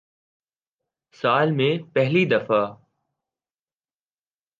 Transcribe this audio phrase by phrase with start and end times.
[1.17, 2.61] سال میں پہلی دفع